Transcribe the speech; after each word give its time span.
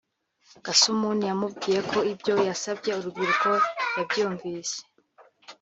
Gasumuni 0.65 1.23
yamubwiye 1.29 1.79
ko 1.91 1.97
ibyo 2.13 2.33
yasabye 2.49 2.89
urubyiruko 2.93 3.49
yabyumvise 3.97 4.77